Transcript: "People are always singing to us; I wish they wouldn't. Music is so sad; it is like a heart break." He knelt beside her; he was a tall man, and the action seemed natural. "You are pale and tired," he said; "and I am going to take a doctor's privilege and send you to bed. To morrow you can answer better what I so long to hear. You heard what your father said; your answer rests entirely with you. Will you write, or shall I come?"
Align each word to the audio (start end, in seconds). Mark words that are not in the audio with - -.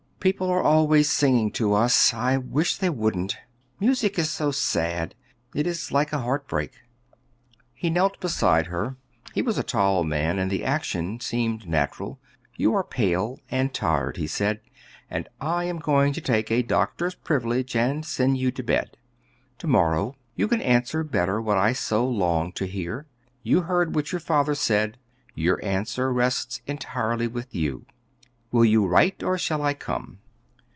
"People 0.21 0.51
are 0.51 0.61
always 0.61 1.09
singing 1.09 1.49
to 1.53 1.73
us; 1.73 2.13
I 2.13 2.37
wish 2.37 2.77
they 2.77 2.91
wouldn't. 2.91 3.37
Music 3.79 4.19
is 4.19 4.29
so 4.29 4.51
sad; 4.51 5.15
it 5.55 5.65
is 5.65 5.91
like 5.91 6.13
a 6.13 6.19
heart 6.19 6.47
break." 6.47 6.73
He 7.73 7.89
knelt 7.89 8.19
beside 8.19 8.67
her; 8.67 8.97
he 9.33 9.41
was 9.41 9.57
a 9.57 9.63
tall 9.63 10.03
man, 10.03 10.37
and 10.37 10.51
the 10.51 10.63
action 10.63 11.19
seemed 11.19 11.67
natural. 11.67 12.19
"You 12.55 12.71
are 12.75 12.83
pale 12.83 13.39
and 13.49 13.73
tired," 13.73 14.17
he 14.17 14.27
said; 14.27 14.61
"and 15.09 15.27
I 15.39 15.63
am 15.63 15.79
going 15.79 16.13
to 16.13 16.21
take 16.21 16.51
a 16.51 16.61
doctor's 16.61 17.15
privilege 17.15 17.75
and 17.75 18.05
send 18.05 18.37
you 18.37 18.51
to 18.51 18.61
bed. 18.61 18.97
To 19.57 19.65
morrow 19.65 20.13
you 20.35 20.47
can 20.47 20.61
answer 20.61 21.03
better 21.03 21.41
what 21.41 21.57
I 21.57 21.73
so 21.73 22.07
long 22.07 22.51
to 22.53 22.67
hear. 22.67 23.07
You 23.41 23.61
heard 23.63 23.95
what 23.95 24.11
your 24.11 24.21
father 24.21 24.53
said; 24.53 24.99
your 25.33 25.59
answer 25.65 26.13
rests 26.13 26.61
entirely 26.67 27.25
with 27.25 27.55
you. 27.55 27.87
Will 28.53 28.65
you 28.65 28.85
write, 28.85 29.23
or 29.23 29.37
shall 29.37 29.61
I 29.61 29.73
come?" 29.73 30.17